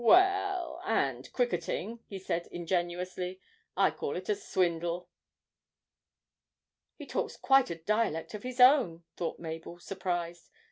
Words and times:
'Well 0.03 0.81
and 0.83 1.31
cricketing,' 1.31 1.99
he 2.07 2.17
said 2.17 2.47
ingenuously. 2.47 3.39
'I 3.77 3.91
call 3.91 4.15
it 4.15 4.29
a 4.29 4.35
swindle.' 4.35 5.11
'He 6.97 7.05
talks 7.05 7.37
quite 7.37 7.69
a 7.69 7.75
dialect 7.75 8.33
of 8.33 8.41
his 8.41 8.59
own,' 8.59 9.03
thought 9.15 9.37
Mabel 9.37 9.77
surprised. 9.77 10.49